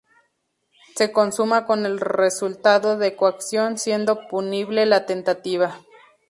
[0.95, 5.79] Se consuma con el resultado de coacción, siendo punible la tentativa.